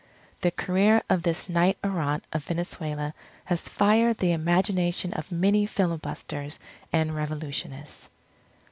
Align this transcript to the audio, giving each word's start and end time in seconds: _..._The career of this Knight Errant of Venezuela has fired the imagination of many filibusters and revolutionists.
_..._The 0.51 0.55
career 0.55 1.03
of 1.11 1.21
this 1.21 1.47
Knight 1.47 1.77
Errant 1.83 2.23
of 2.33 2.45
Venezuela 2.45 3.13
has 3.45 3.69
fired 3.69 4.17
the 4.17 4.31
imagination 4.31 5.13
of 5.13 5.31
many 5.31 5.67
filibusters 5.67 6.57
and 6.91 7.13
revolutionists. 7.15 8.09